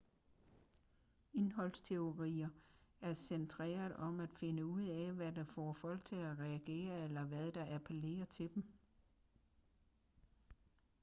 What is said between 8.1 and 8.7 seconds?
til dem